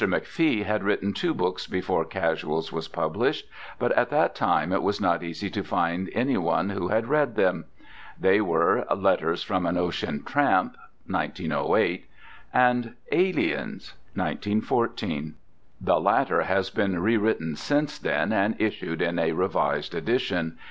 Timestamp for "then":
17.99-18.33